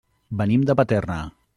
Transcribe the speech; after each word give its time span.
Venim 0.39 0.63
de 0.71 0.77
Paterna. 0.81 1.23